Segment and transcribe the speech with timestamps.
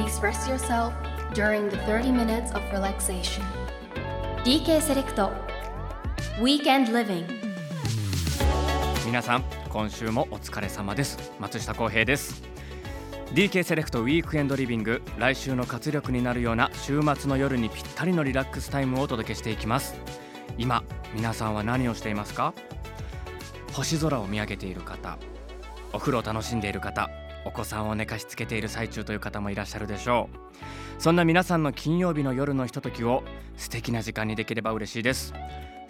[0.00, 0.94] please rest yourself
[1.34, 3.42] during the 30 minutes of relaxation.
[4.44, 5.30] DK セレクト
[6.40, 7.26] Weekend Living.
[9.04, 11.32] 皆さん今週もお疲れ様です。
[11.38, 12.42] 松下洸平です。
[13.34, 20.00] DK セレクトウィークエンドリビング来週の活力になるような週末の夜にぴったりのリラックスタイムをお届けしていきます。
[20.56, 20.82] 今
[21.14, 22.54] 皆さんは何をしていますか？
[23.74, 25.18] 星空を見上げている方
[25.92, 27.10] お風呂を楽しんでいる方
[27.44, 30.28] お子さんを寝かしつけている最中という方もいらっしゃるでしょ
[30.98, 31.02] う。
[31.02, 33.22] そんな皆さんの金曜日の夜のひとときを
[33.56, 35.32] 素敵な時間にできれば嬉しいです。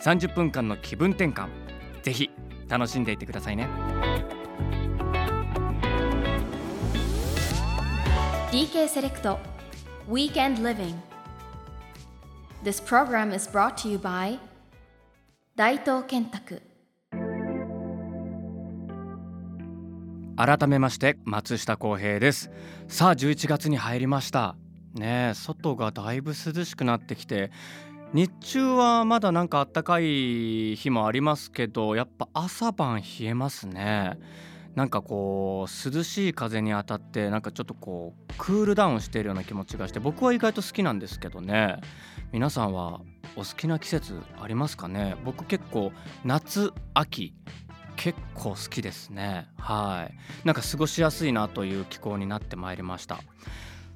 [0.00, 1.48] 30分間の気分転換。
[2.02, 2.30] ぜひ
[2.68, 3.68] 楽しんでいってくださいね。
[8.52, 9.38] DK セレクト
[10.08, 10.94] Weekend Living.
[12.64, 14.38] This program is brought to you by
[15.56, 16.62] 大東建託
[20.42, 22.50] 改めまして松下洸平です。
[22.88, 24.56] さあ11月に入りました。
[24.94, 27.50] ね外がだいぶ涼しくなってきて
[28.14, 34.18] 日中はまだなんか暖かい日もありますけどやっぱ朝晩冷えますね。
[34.74, 41.76] なんかこう涼しい風に当たってなんかちょっとこうクールダウンしているような気持ちがして僕は意外と好きなんですけどね。
[42.32, 43.02] 皆さんは
[43.36, 45.16] お好きな季節ありますかね？
[45.22, 45.92] 僕結構
[46.24, 47.34] 夏秋
[48.00, 49.46] 結構好きですね。
[49.58, 50.46] はい。
[50.46, 53.18] なんか過ごしやすいなという気候になってまいりました。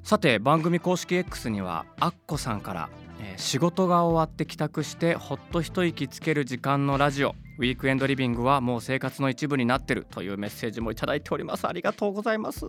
[0.02, 11.66] さて番組公式 X にはアッコさんから、えー仕事が終わって帰宅してほっと一息つける時間のラジオウィークエンドリビングはもう生活の一部になってるというメッセージもいただいております。
[11.66, 12.66] ありがとうございます。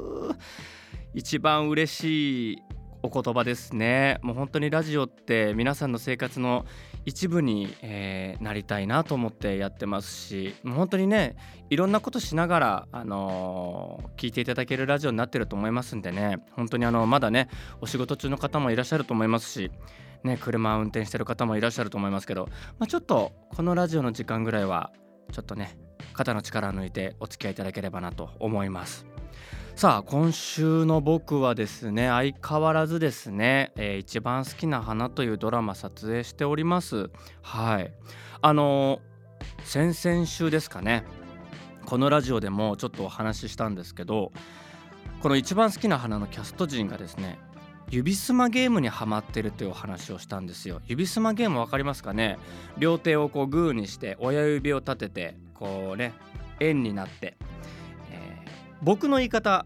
[1.14, 2.64] 一番嬉しい
[3.06, 6.66] お言葉ですねもう本当にラジオって皆さんの生活の
[7.06, 11.36] 一部に、えーなりたいなと思ってやってますしもう本当にね
[11.70, 17.50] いろんなことしながら、あのー聞いていただけるラジオになってると思いますんでね本当にあのまだね
[17.82, 19.72] お仕事中の方もいらっしゃると思いますし、
[20.24, 22.48] ね、車を運転してる方もいらっしゃると思いますけど、
[22.80, 24.92] まあ、ちょっとこのラジオの時間ぐらいは
[25.32, 25.78] ちょっとね
[26.14, 29.15] 肩の力を抜いてお付き合いいただければなと思います。
[29.76, 37.10] さあ今週の僕はですね相変わらずですね、えー一番好きな花というドラマ撮影しております。
[37.42, 37.92] はい。
[38.42, 41.04] あのー先々週ですかね
[41.86, 44.32] このラジオでもちょっとお話ししたんですけど
[45.22, 47.38] この一番好きな花のキャスト陣がですね
[47.92, 50.80] 指スマゲームにハマってるというお話をしたんですよ。
[50.86, 52.38] 指スマゲームわかりますかね？
[52.78, 56.14] 両手をこうグーにして親指を立ててこうね
[56.62, 57.36] 円になって、
[58.82, 59.66] 僕の言い方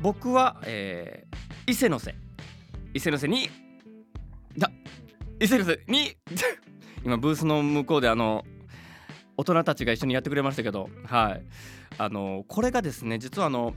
[0.00, 1.38] 僕は、えー
[1.68, 2.14] 伊勢の瀬
[2.94, 3.50] 伊勢の瀬に
[4.56, 4.70] だ
[5.38, 6.16] 伊勢の瀬に
[7.04, 8.42] 今ブースの向こうであの
[9.36, 11.44] 大人たちが一緒にやってくれましたけどはい。
[11.98, 13.74] あのこれがですね実はあの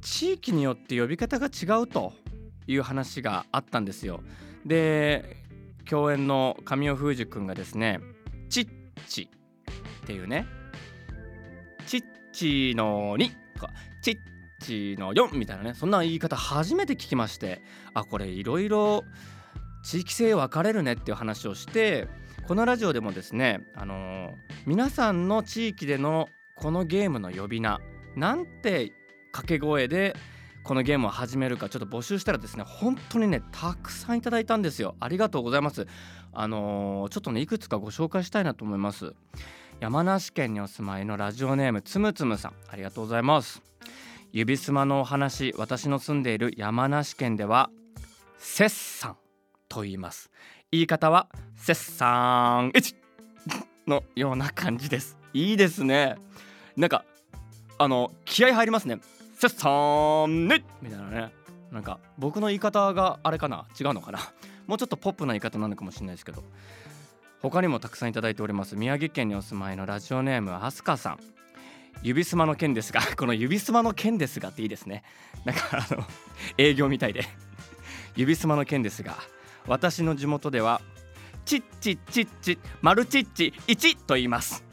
[0.00, 2.14] 地域によって呼び方が違うと
[2.66, 4.22] いう話があったんですよ。
[4.64, 5.36] で
[5.84, 8.00] 共演の神尾楓珠君がですね
[8.48, 8.68] 「チッ
[9.06, 9.28] チ」
[10.02, 10.46] っていうね
[11.86, 12.02] 「チッ
[12.32, 13.70] チの2」とか
[14.02, 14.18] 「チッ
[14.60, 17.62] チの4」みたいなねそんな言い方初めて聞きまして。
[17.94, 19.04] あこれいろいろ
[19.84, 22.08] 地域性分かれるねっていう話をして
[22.48, 24.32] このラジオでもですね、あのー
[24.66, 27.80] 皆さんの地域でのこのゲームの呼び名
[28.16, 28.92] なんて
[29.30, 30.16] 掛け声で
[30.62, 34.96] このゲームを始めるかちょっと募集したらですね本当にねたくさんいただいたんですよ。
[35.00, 35.86] ありがとうございます。
[36.32, 39.14] あのーちょっとねいくつかご紹介したいなと思います。
[39.80, 43.62] 山梨県にお住まいのラジオネームつむつむさんありがとうございます。
[44.32, 47.70] 指すまのお話私の住んでいる山梨県では
[48.38, 49.16] せっさん
[49.68, 50.30] と言います。
[50.72, 52.72] 言い方はせっさん
[53.86, 55.18] のような感じです。
[55.34, 56.16] いいですね。
[56.76, 57.04] なんか
[57.78, 58.98] あの気合入りますね。
[59.38, 59.68] せっさ
[60.26, 61.32] んねみたいなね。
[61.70, 63.66] なんか僕の言い方があれかな？
[63.78, 64.20] 違うのかな？
[64.66, 66.42] もうちょっとポップな言い方なのかもしれないですけど。
[67.50, 68.74] 他にもたくさんいただいております。
[68.74, 71.18] 宮城県にお住まいのラジオネームあすかさん。
[72.02, 75.04] 指すまの件ですが この指すまの件ですがっていいですね。
[75.44, 76.06] なんかあの
[76.56, 77.26] 営業みたいで。
[78.16, 79.16] 指すまの件ですが
[79.66, 80.80] 私の地元では
[81.44, 84.64] チッチチッチマルチッチ1と言います。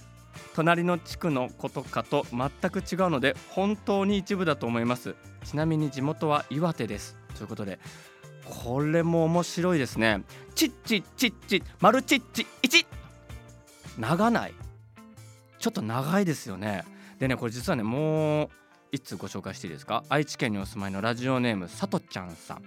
[0.55, 5.15] 隣の地区のことかと全く違うので本当に一部だと思います。
[5.43, 7.17] ちなみに地元は岩手です。
[7.35, 7.79] ということで
[8.51, 10.23] これも面白いですね。
[10.55, 12.85] チッチチッチマルチッチ1
[13.97, 14.53] 長ない。
[15.57, 16.83] ちょっと長いですよね。
[17.17, 18.49] でねこれ実はねもう
[18.91, 20.03] 一通ご紹介していいですか？
[20.09, 22.63] 愛知県にお住まいのラジオネームさとちゃんさん。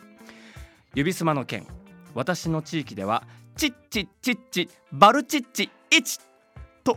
[0.94, 1.66] 指すまの県。
[2.14, 3.24] 私の地域では
[3.56, 6.20] チッチッチッチバルチッチ1
[6.82, 6.96] と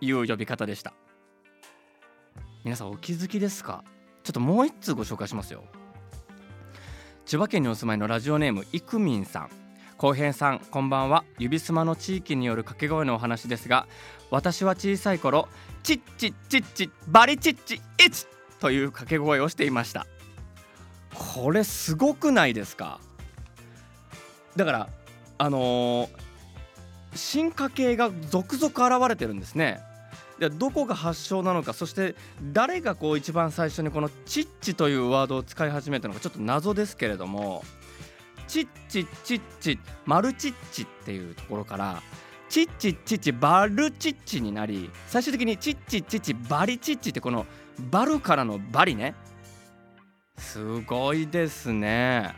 [0.00, 0.92] いう呼び方でした。
[2.64, 3.84] 皆さんお気づきですか？
[4.22, 5.64] ちょっともう一通ご紹介しますよ。
[7.28, 9.50] 千葉県にお住まいのラジオネームいくみんさん。
[9.98, 11.24] 浩平さんこんばんは。
[11.38, 13.86] 指すまの地域による掛け声のお話ですが
[14.30, 15.46] 私は小さい頃
[15.82, 18.24] チッチッチッチバリチッチイチ
[18.60, 20.06] という掛け声をしていました。
[21.14, 22.98] これすごくないですか？
[24.56, 24.88] だから
[25.36, 26.08] あのー、
[27.14, 29.82] 進化系が続々現れてるんですね。
[30.38, 32.14] でどこが発祥なのかそして
[32.52, 37.64] 誰がこう一番最初にこの「チッチ」というワードを使い始めたのかちょっと謎ですけれども
[38.46, 42.02] チッチチッチマルチッチっていうところから
[42.48, 47.46] チッチッチッチバルチッチになり最終的にチッチッチッチバリチッチってこの
[47.90, 49.14] バルからのバリね
[50.38, 52.32] すごいですね。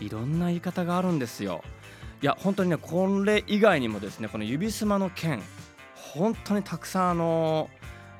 [0.00, 1.62] いろんな言い方があるんですよ。
[2.22, 5.42] いや本当にねこれ以外にもですねこの指すまの剣
[6.14, 7.68] 本当にたくさんあの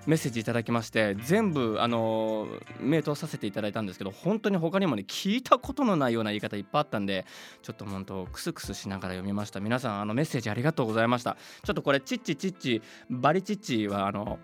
[0.06, 2.46] メッセージいただきまして全部あの
[2.80, 7.24] 名答させていただいたんですけど本当に他にもね聞いたことのないような言い方いっぱいあったんで
[7.62, 9.60] ちょっと本当クスクスしながら読みました。
[9.60, 11.36] 皆さんあのメッセージありがとうございました。
[11.62, 14.38] ちょっとこれチッチチッチバリチッチはあの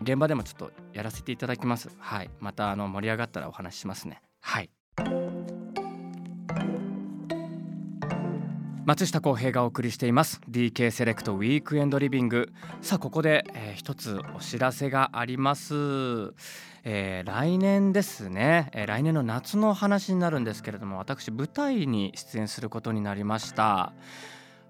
[0.00, 1.90] 現場でもちょっとやらせていただきます。
[1.98, 2.30] はい。
[2.40, 4.22] またあの盛り上がったらお話ししますね。
[4.40, 4.70] はい。
[8.86, 10.42] 松下洸平がお送りしています。
[10.50, 12.52] DK セレクトウィークエンドリビング
[12.82, 15.72] さあここで、えー、一つお知らせがあります、
[16.84, 23.94] えー、来年ですね、えー、来年の夏の話になるんですけれども私舞台に出演することになりました。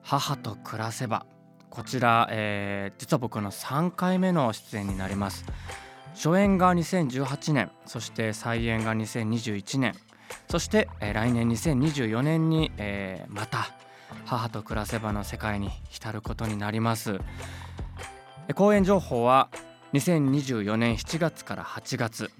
[0.03, 1.27] 母と暮らせば。
[1.69, 5.45] こちら、えー、実は僕の3回目の出演になります。
[6.15, 9.95] 初演が2018年そして再演が2021年
[10.49, 13.75] そして、えー、来年2024年に、えー、また
[14.25, 17.19] 母と暮らせばの世界に浸ることになります。
[18.55, 19.49] 公演情報は
[19.95, 22.31] 2024年7月から8月。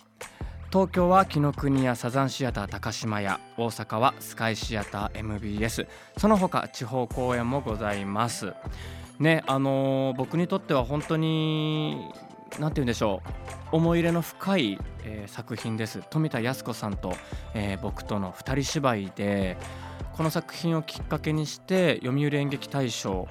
[0.75, 5.87] 東京は紀ノ国屋サザンシアター高島屋大阪はスカイシアター MBS
[6.19, 8.55] その他地方公演もございます。
[9.21, 12.11] ねあのー、僕にとっては本当に
[12.59, 13.23] 何て言うんでしょ
[13.73, 16.03] う思い入れの深い、えー、作品です。
[16.11, 17.15] 富田靖子さんと、
[17.55, 19.57] えー、僕との2人芝居で
[20.17, 23.29] この作品をきっかけにして読売演劇大賞、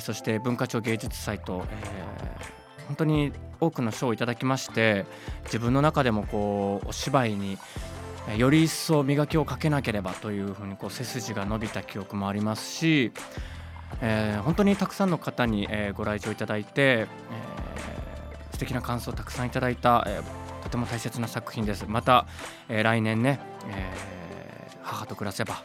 [0.00, 5.06] そして文化庁芸術祭と、えー、本当に多くの賞をいただきまして
[5.44, 7.58] 自分の中でもこうお芝居に
[8.36, 13.12] より一層磨きをかけなければというふうにこう背筋が伸びた記憶もありますし、
[14.02, 21.86] えー、本当にたくさんの方に、えー、ご来場いただいて、えー、素敵な感想をたくさんいただいた、えー、とても大切な作品です。
[21.88, 22.26] また、
[22.68, 25.62] えー、来年ね、えー、母と暮らせば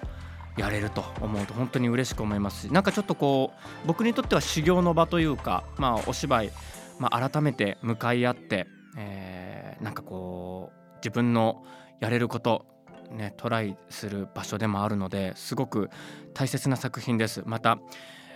[0.57, 3.53] やれると思うと本当に嬉しく思いますしなんかちょっとこ
[3.83, 6.51] う僕にとっては修行の場というか、まあ、お芝居、
[6.99, 8.67] まあ、改めて向かい合って、
[8.97, 11.63] えー、なんかこう自分の
[11.99, 12.65] やれること
[13.11, 15.89] ねトライする場所でもあるのですごく
[16.33, 17.43] 大切な作品です。
[17.45, 17.79] また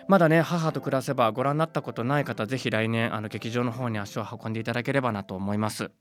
[0.08, 5.92] まだね母と暮らせばご覧になったことない方ぜひ来年あの劇場の方に足を運んでいただければなと思います。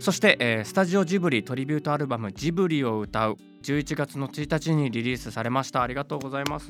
[0.00, 5.82] そして、えー、スタジオジブリトリビュートアルバムジブリを歌う11月の1日にリリースされました。
[5.82, 6.68] ありがとうございます。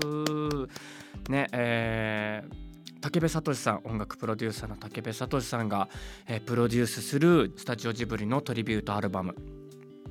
[1.29, 2.64] ねえー
[3.11, 5.91] 武部聡さん音楽プロデューサーの武部聡さんが、
[6.27, 9.34] えー、プロデュースするスタジオジブリのトリビュートアルバム。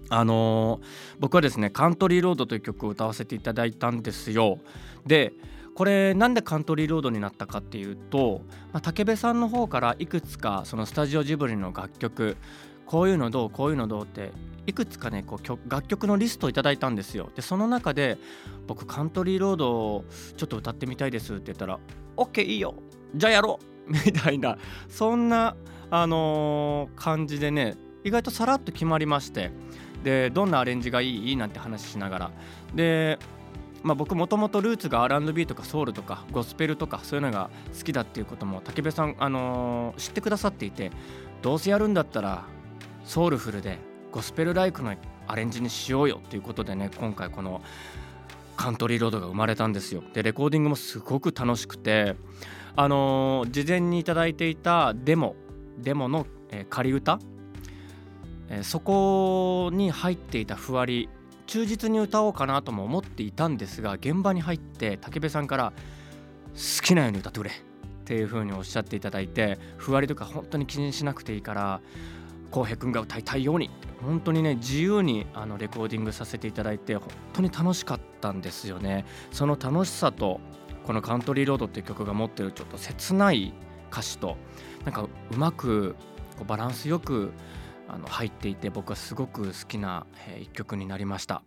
[0.09, 4.59] あのー、僕はですね「カントリーロード」という曲を歌わせていただいたんですよ。
[5.07, 5.33] で
[5.73, 12.37] これなんでカントリーロードになったかっていうと、まあ、武部さんの方からいくつかそのスタジオジブリの楽曲
[12.85, 14.31] こういうのどうこういうのどうって
[14.65, 17.29] いくつかねこう楽曲のリストをいただいたんですよ。
[17.35, 18.17] でその中で
[18.67, 20.05] 僕カントリーロードを
[20.37, 21.79] ちょっと歌ってみたいですって言ったら
[22.15, 22.75] OK いいよ。
[23.15, 23.65] じゃあやろう。
[23.91, 25.55] みたいなそんな
[25.91, 27.75] あのー、感じでね
[28.05, 29.51] 意外とさらっと決まりまして
[30.03, 31.35] でどんなアレンジがいい？
[31.35, 32.31] なんて話しながら。
[32.73, 33.19] で
[33.83, 40.89] まあ、僕もともとルーツが R&B とかソウルとかゴスペルとかそういうのが好きだっていうことも武部さん、あのー、知ってくださっていて
[41.41, 42.45] どうせやるんだったら
[43.03, 43.77] ソウルフルで
[44.11, 44.95] ゴスペルライクの
[45.27, 47.61] アレンジにしようよっていうことでね今回この
[48.55, 50.03] カントリーロードが生まれたんですよ。
[50.13, 52.15] でレコーディングもすごく楽しくて
[52.75, 55.35] あのー、事前に頂いていたデモ
[55.77, 57.19] デモの、えー、仮歌、
[58.49, 61.09] えー、そこに入っていたふわり
[61.45, 65.73] 忠実に歌おうかなとも思っていたんですが現場に入って武部さんから
[66.53, 67.53] 「好きなように歌ってくれ」っ
[68.05, 71.81] ていう風におっしゃっていただいてふわりとか本当に気にしなくていいから
[72.53, 73.71] 浩平君が歌いたいように
[74.03, 80.39] 本当にね自由にあのレコーディングさせていただいて本当に楽しかったんですよねその楽しさと
[80.85, 83.53] この「カントリーロード」っていう曲が持ってるちょっと切ない
[83.91, 84.37] 歌詞と
[84.85, 85.95] なんかうまく
[86.37, 87.31] こうバランスよく
[87.87, 90.05] あの入っていて僕はすごく好きな、
[90.39, 91.43] 一曲になりました。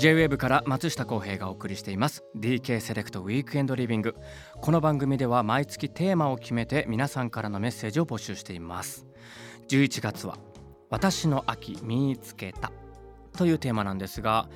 [0.00, 2.24] J-WAVE から松下洸平がお送りしています。
[2.34, 4.14] DK セレクトウィークエンドリビング
[4.62, 9.04] この番組では毎月テーマを決めて皆さんからのメッセージを募集しています。
[9.68, 10.38] 11月は
[10.88, 12.72] 私の秋見つけた
[13.36, 14.48] というテーマなんですが、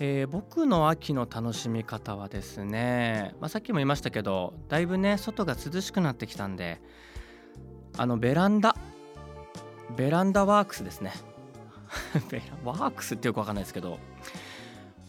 [0.00, 6.78] えー、僕の秋の楽しみ方はですね、まあ、さっきも言いましたけどだいぶね外が涼しくなってきたんで
[7.96, 8.76] あのベランダ
[9.96, 11.14] ベランダワークスですね。
[12.64, 13.98] ワークスってよくわかんないですけど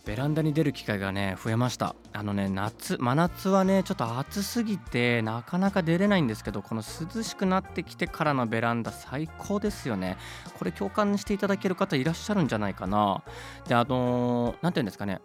[0.05, 1.95] ベランダに出る機会がね増えました。
[2.11, 10.17] あのね夏真夏はねちょっと暑すぎてなかなか出れないんですけどこの涼しくなってきてからのベランダ最高ですよね。
[10.57, 13.23] これ共感していただける方いらっしゃるんじゃないかな。
[13.67, 15.21] であの何て言うんですかね。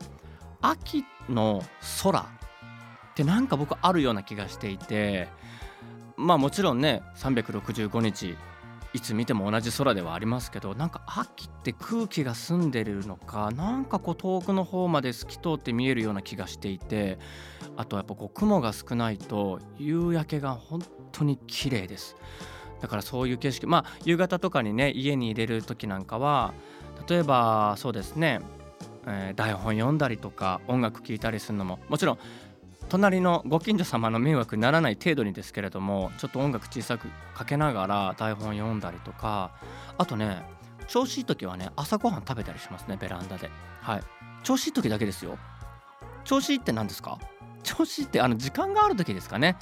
[0.60, 1.62] 秋の
[2.02, 2.24] 空っ
[3.14, 5.28] てなんか僕あるような気がしていて
[6.16, 8.36] まあもちろんね365日
[8.96, 17.18] いつ見ても同じ空ではありますけどなんか秋って空気が澄んでるのかなんかこう遠くの方まで透き通って見えるような気がしていて
[17.76, 20.80] あとやっぱこう雲が少ないと夕焼けが本
[21.12, 22.16] 当に綺麗です。
[22.80, 26.54] だからそういう景色まあ夕方とかにね家に入れる時なんかは
[27.06, 28.40] 例えばそうですね、
[29.06, 32.18] えー、台本読んだりとか音楽聴いたりするのももちろん
[32.88, 39.52] 隣のご近所様の迷惑にならない程度にですけれどもちょっと音楽小さくかけながら台本読んだりとか。
[39.98, 40.42] あとね
[40.86, 43.50] 調子いい時はね朝ごはん食べたりしますねベランダで。
[43.80, 44.00] はい。
[44.44, 45.36] 調子いい時だけですよ。
[46.24, 47.18] 調子いいって何ですか？
[47.64, 49.56] 調子いいってあの時間がある時ですかね。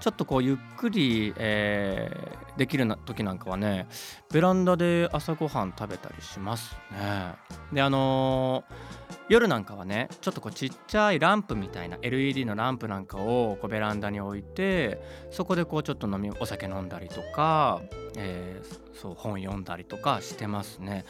[0.00, 3.86] ちょっとこうゆっくり、えー、できるな時なんかはね
[4.32, 7.34] ベランダで朝ごはん食べたりしますね。
[7.72, 8.96] であのー
[9.28, 17.80] 夜なんかはねちょっとこうちっちゃいランプみたいな LED のランプなんかをこうベランダに置いてそこでこうちょっと飲みお酒飲んだりとか、
[18.16, 21.04] えー、そう本読んだりとかしてますね。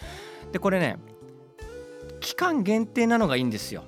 [0.52, 0.96] でこれね
[2.20, 3.84] 期間限定なのがいいんですよ。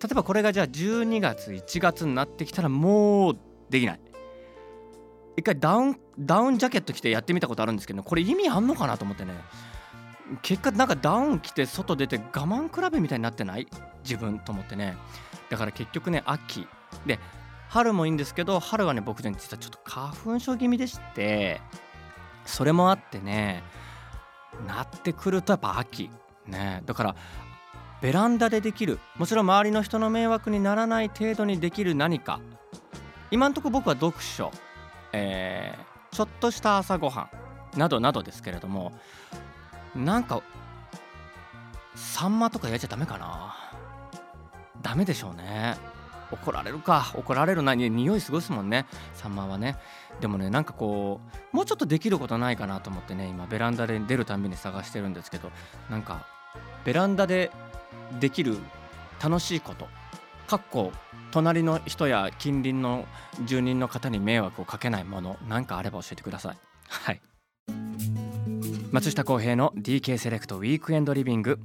[0.00, 3.38] 例えばこれがじゃあ12月1月になってきたらもう
[3.70, 4.00] できない。
[5.38, 9.34] 一回ダウンダウンジャケット着てやってみたことあるんですけどこれ意味あんのかなと思ってね。
[10.42, 13.68] 結果なんかダウン着て外出て我慢比べみたいになってない？
[14.02, 14.96] 自分と思ってね。
[15.48, 16.66] だから結局ね秋。
[17.06, 17.20] で
[17.68, 21.60] 春もいいんですけど春はね僕ね実はちょっと花粉症気味でして
[22.44, 23.62] それもあってね
[24.66, 26.10] なってくるとやっぱ秋。
[26.48, 26.82] ね。
[26.84, 27.16] だから
[28.02, 28.98] ベランダでできる。
[29.16, 32.40] もちろん周りの人の迷惑にならない程度にできる何か。
[33.30, 34.50] 今んとこ僕は読書、
[35.12, 37.28] えー、ちょっとした朝ごは
[37.76, 38.92] んなどなどですけれども
[39.94, 40.42] なんか
[41.94, 43.54] サンマとか焼いちゃダメかな？
[44.82, 45.76] ダメでしょうね。
[46.30, 47.10] 怒られるか。
[47.14, 48.86] 怒られるなに匂いすごいですもんね。
[49.14, 49.76] サンマはね。
[50.20, 51.20] でもねなんかこ
[51.52, 55.50] うもうちょっとできることないかなと思ってね今ベランダで出るたびに探してるんですけど
[55.90, 56.26] なんか
[56.84, 57.50] ベランダで
[58.20, 58.58] できる
[59.22, 59.88] 楽しいこと
[60.48, 60.92] かっこ
[61.30, 63.04] 隣の人や近隣の
[63.44, 66.56] 住人の方に迷惑をかけないもの何かあれば教えてください。
[66.88, 67.20] はい。
[68.90, 71.58] 松下洸平の DK セレクトウィークエンドリビング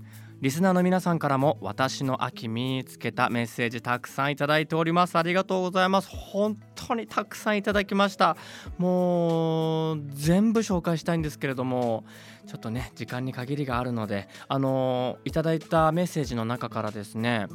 [0.43, 5.17] リスナーの皆さんからも私の秋見つけたメッセージたくさんいただいております。
[5.17, 6.09] ありがとうございます。
[6.09, 8.35] 本当にたくさんいただきました。
[8.77, 12.03] もう全部紹介したいんですけれども
[12.45, 17.47] ちょっとね時間に限りがあるのであのいただいたメッセージの中からですね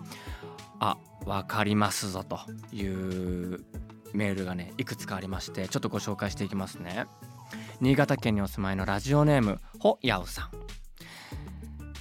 [0.81, 2.39] あわかりますぞと
[2.73, 3.65] いう
[4.13, 7.07] メールがねいくつかありましてちょっとご紹介していきますね。
[7.81, 10.51] 新潟県にお住まいのラジオネームほやうさん。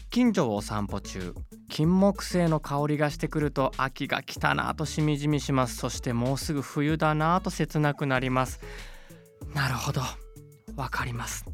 [0.09, 1.35] 近所をお散歩中
[1.69, 5.75] 金木犀の香りがしてくると秋が来たなとしみじみします。
[5.75, 8.59] そしてもうすぐ冬だなと切なくなります。
[9.53, 10.01] なるほど。
[10.75, 11.45] わかります。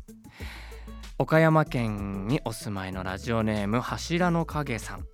[1.17, 5.05] 岡山県にお住まいのラジオネーム柱の影さん。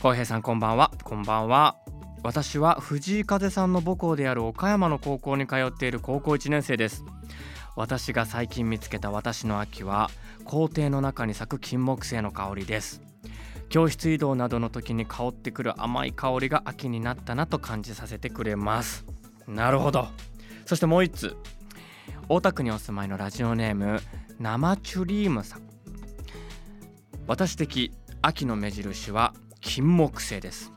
[0.00, 0.90] 浩平さんこんばんは。
[1.04, 1.76] こんばんは。
[2.22, 7.04] 私は藤井風さんの母校である岡山の高校に通っている高校1年生です。
[7.76, 10.10] 私が最近見つけた私の秋は
[10.44, 13.00] 校庭の中に咲く金木犀の香りです。
[13.68, 19.04] 教室移動などの時に香ってくる甘い香りが秋になったなと感じさせてくれます。
[19.46, 20.08] なるほど。
[20.66, 21.36] そしてもう一つ。
[22.28, 24.00] 大田区にお住まいのラジオネーム
[24.38, 25.62] 生チュリームさん。
[27.26, 29.31] 私的秋の目印は
[29.74, 30.70] 金木犀です。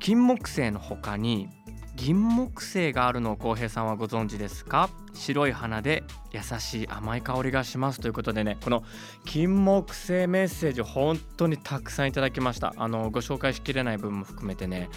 [0.00, 1.48] 金木犀の他に
[1.94, 4.90] 銀木犀があるのを浩平さんはご存知ですか？
[5.12, 8.82] 白い花で優しい甘い香りがしますということでねこの
[9.24, 12.74] 金木犀メッセージ本当にたくさんいただきました。
[12.76, 14.88] あのご紹介しきれない部分も含めてね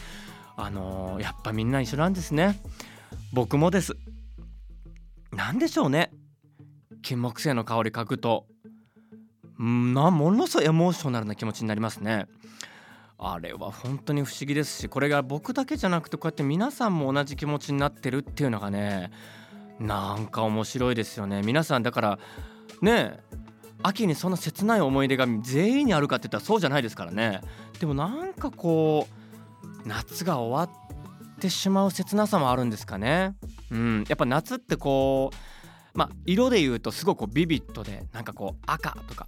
[0.55, 2.59] あのやっぱみんな一緒なんですね。
[3.31, 3.95] 僕もです。
[5.31, 6.09] 何でしょうね。
[7.03, 8.47] 金木犀の香り嗅ぐと
[9.59, 12.25] なものすごいエモーショナルな気持ちになりますね。
[13.19, 19.11] あれは本当に不思議ですしこれが僕だけじゃなくてこうやって皆さんも同じ気持ちになってるっていうのがね
[19.79, 21.41] なんか面白いですよね。
[21.43, 22.19] 皆さんだから
[22.81, 23.19] ね
[23.83, 27.41] 秋にそんな切ない思い出が全員にあるかって言ったらそうじゃないですからね。
[27.79, 29.07] でもなんかこ
[29.85, 33.35] う夏が終わってしまう切なさもあるんですかね。
[33.71, 34.05] うん。
[34.07, 39.27] やっぱ夏ってこうまあ色で言うとすごくビビッドでなんかこう赤とか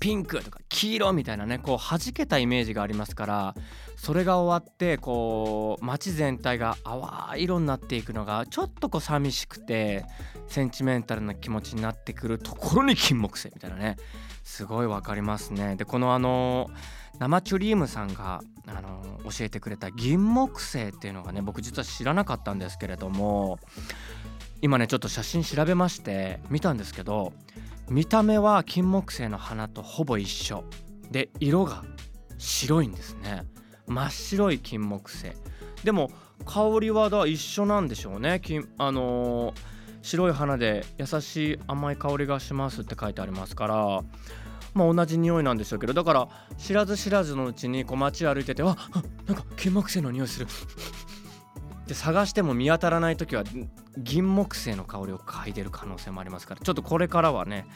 [0.00, 3.54] ピンクとか黄色みたいなねこう弾けたイメージがありますから
[3.96, 10.06] それが終わってこう街全体が淡い色になっていくのがちょっとこう寂しくて
[10.48, 13.96] センチメンタルな気持ちになってくるところに金木犀みたいなね
[14.42, 15.76] すごいわかりますね。
[15.76, 16.70] でこのあの
[17.18, 23.58] 生チュリームさんがあの教えてくれた銀木犀っていうのがね僕実は知らなかったんですけれども
[24.62, 27.32] 今ねちょっと写真調べまして見たんですけど
[27.90, 30.64] 見た目は金木犀の花とほぼ一緒。
[31.10, 31.82] で色が
[32.38, 33.42] 白いんですね。
[33.88, 35.32] 真っ白い金木犀。
[35.82, 36.08] でも
[36.46, 38.40] 香りはだ一緒なんでしょうね。
[38.44, 39.54] 金あのー、
[40.02, 44.00] 白い花で優しい甘い香りがしますって書いてありますから。
[44.72, 45.92] まあ同じ匂いなんでしょうけど。
[45.92, 46.28] だから
[46.58, 48.66] 知らず知らずのうちにこう街歩いててあ
[49.26, 50.46] なんか金木犀の匂いする。
[51.88, 53.42] で探しても見当たらない時は
[53.98, 57.66] 銀木犀の香りを嗅いでる可能性もありますからちょっとこれからはね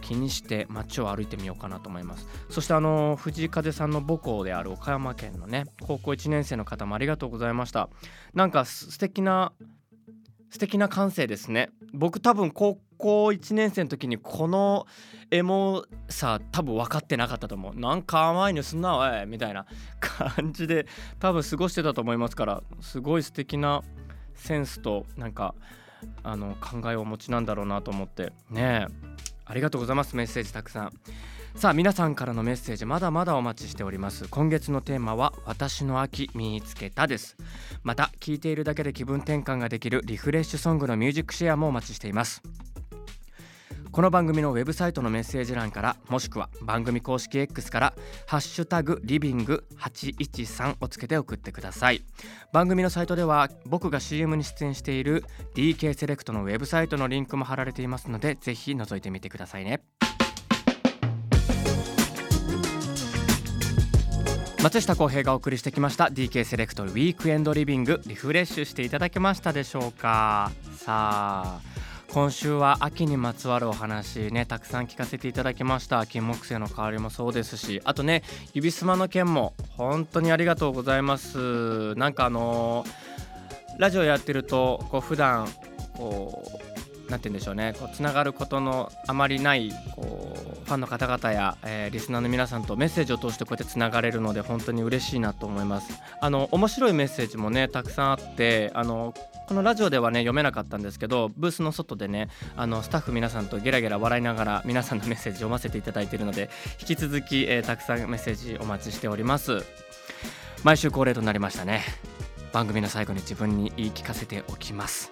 [0.00, 2.26] 気にして街を歩いてみようかなと思います。
[2.50, 7.88] そしてあの藤井風さんの母校である岡山県のね高校1年生の方もありがとうございました。
[8.34, 9.52] なんか素敵な
[10.50, 11.70] 素敵な感性ですね。
[11.94, 14.86] 僕多分高校1年生の時にこの
[15.30, 17.78] エモさ多分分かってなかったと思う。
[17.78, 19.66] なんか甘いのすんなおいみたいな
[20.00, 20.86] 感じで
[21.20, 23.82] 多分過ごしてたと思いますからすごい素敵な
[24.34, 25.54] センスとなんか
[26.22, 28.32] あの考えをお持ちなんだろうなと思って。
[28.50, 28.86] ね
[29.44, 30.92] ありがとうございますメッセージたくさん。
[31.54, 34.26] さあ皆さんからのメッセージまだまだお待ちしております。
[34.28, 37.36] 今月のテーマは私の秋見つけたです。
[37.82, 42.42] また聞いているだけで気分転換ができるリフレッシュソングのミュージックシェアもお待ちしています。
[43.92, 47.94] この番組のウェブサイトのメッセージ欄からもしくは番組公式 X から
[48.26, 52.02] 「ハッシュタグリビング813」をつけて送ってください。
[52.54, 59.82] 番組のサイトでは僕が CM に出演している DK セレクトのウェブサイトのリンクも貼られていますのでぜひ覗いてみてくださいね。
[64.62, 70.50] 松下洸平がお送りしてきました DK セレクトウィークエンドリビングリフレッシュしていただけましたでしょうか？
[70.78, 71.71] さあ
[72.12, 76.04] 今週は秋にまつわるお話ねたくさん聞かせていただきました。
[76.04, 78.22] 金木犀の香りもそうですしあとね
[78.52, 81.94] 指すまの件も本当にありがとうございます。
[81.94, 82.88] なんかあのー、
[83.78, 85.48] ラジオやってるとこう普段
[85.96, 90.11] こう何て言うんでしょうねこうつながることのあまりないこう
[90.64, 95.92] ファンの方々や、えー、リスナーの皆さんとメッセージを通してこうやってつながれるので本当に嬉しいなと思います。
[96.20, 99.14] あの面白いメッセージもねたくさんあってあの
[99.48, 106.48] このラジオではね読めなかったんですけどブースの外でねあのスタッフ皆さんとゲラゲラ笑いながら皆さんのメッセージを読ませていただいているので
[106.80, 109.62] 引き続き、えー、たくさんメッセージお待ちしております。
[110.64, 111.82] 毎週恒例となりましたね。
[112.52, 115.10] 番組の最後に自分に言い聞かせておきます。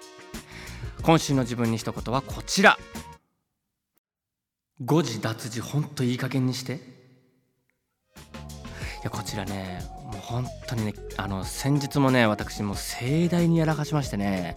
[1.03, 2.79] 今週の自分に一言はこちら。
[4.83, 6.75] 誤字脱字ほんといい加減にして。
[6.75, 6.79] い
[9.05, 14.57] やこちらねもう本当にねあの先日もね私も盛大にやらかしましてね。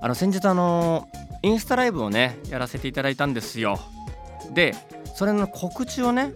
[0.00, 1.08] あの先日あの
[1.42, 3.78] インスタライブをねやらせていただいたんですよ。
[4.52, 4.74] で
[5.14, 6.32] それの告知をね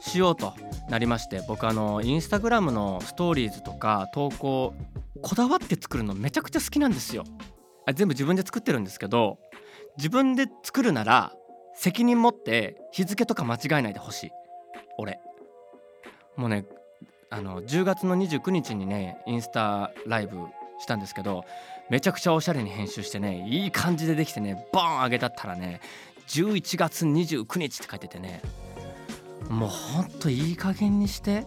[0.00, 0.54] しようと
[0.90, 4.74] なりまして僕あのインスタグラムのストーリーズとか投稿
[5.22, 7.24] こだわって作るのめちゃくちゃ好きなんですよ。
[7.86, 9.38] あ全部自分で作ってるんですけど
[9.96, 11.32] 自分で作るなら
[11.78, 14.30] 責任持って日付とか間違えないでほしい。
[14.98, 15.20] 俺。
[16.36, 16.64] もうね
[17.30, 20.38] あの10月の29日にねインスタライブ
[20.80, 21.44] したんですけど
[21.88, 25.80] めちゃくちゃおしゃれに編集してねいい感じでできてねボーン上げたったらね
[26.28, 28.42] 11月29日って書いててね
[29.48, 31.46] もうほんといい加減にして。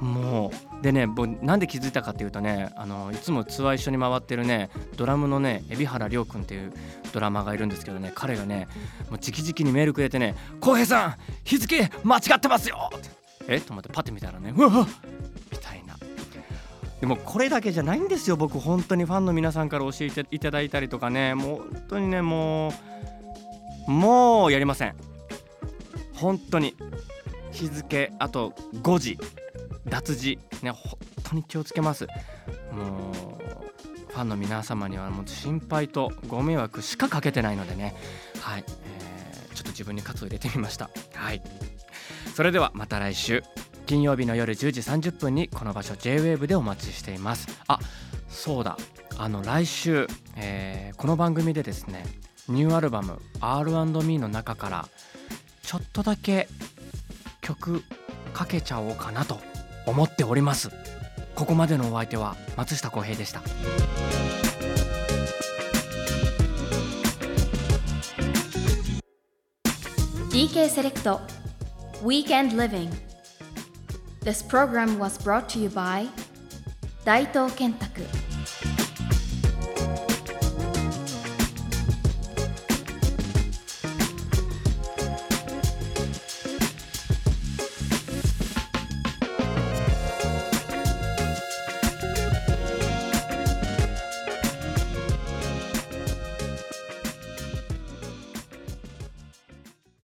[0.00, 0.82] もう。
[0.82, 1.06] でね
[1.42, 6.72] なんで気づいたかっていうとねあのいつもツアー一緒に回ってるねドラムのね海老原亮君っていう
[7.12, 8.66] ドラマがいるんですけどね彼がね
[9.10, 13.10] もう直々にメールくれてね「浩平さん日付間違ってますよ!」って。
[13.46, 13.60] え？
[13.60, 14.88] と思ってパッて見たらね「うわっ
[15.52, 15.96] みたいな。
[17.00, 19.04] でもこれだけじゃないんですよ僕本当に。
[19.04, 22.72] ファンの皆さんから教えていただいたりとかねもう本当にねも
[23.86, 24.94] うもうやりません。
[26.14, 26.74] 本当に。
[27.52, 29.18] 日付あと5時。
[29.86, 30.70] 脱字ね。
[30.70, 32.06] 本当に気をつけます。
[32.72, 37.94] もうファンの皆様にはもう心配とご迷惑しかかけてないのでね。
[38.40, 40.90] はい、えー、ちょっと自分に喝を入れてみました。
[41.14, 41.42] はい。
[42.34, 43.42] それではまた来週
[43.86, 47.48] 金曜日の夜10時30分にこの場所 JWAVE でお待ちしています。
[47.66, 47.78] あ
[48.28, 48.76] そうだ。
[49.16, 52.04] あの来週、えー、この番組でですね
[52.48, 54.88] ニューアルバム R&Me の中から
[55.62, 56.48] ちょっとだけ
[57.40, 57.82] 曲
[58.32, 59.49] かけちゃおうかなと。
[59.90, 60.70] 思っております
[61.34, 63.40] ここまでのお相手は松下洸平でした
[70.30, 71.20] DK セレクト
[72.04, 72.88] Weekend Living
[74.22, 76.08] This program was brought to you by
[77.04, 78.02] 大東建託